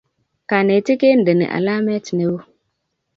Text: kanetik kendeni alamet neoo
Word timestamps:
kanetik 0.49 0.99
kendeni 1.01 1.45
alamet 1.57 2.05
neoo 2.17 2.41